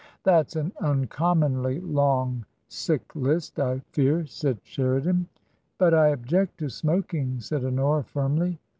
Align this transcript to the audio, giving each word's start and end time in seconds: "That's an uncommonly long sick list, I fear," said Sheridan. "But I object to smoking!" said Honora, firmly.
"That's 0.23 0.55
an 0.55 0.71
uncommonly 0.81 1.79
long 1.79 2.43
sick 2.69 3.15
list, 3.15 3.59
I 3.59 3.81
fear," 3.91 4.25
said 4.25 4.57
Sheridan. 4.63 5.27
"But 5.77 5.93
I 5.93 6.07
object 6.07 6.57
to 6.57 6.69
smoking!" 6.71 7.39
said 7.39 7.63
Honora, 7.63 8.03
firmly. 8.03 8.57